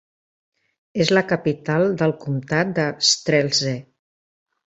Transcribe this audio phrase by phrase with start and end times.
[1.03, 3.77] És la capital del comtat de Strzelce.